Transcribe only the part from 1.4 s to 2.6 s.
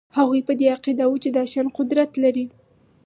شیان قدرت لري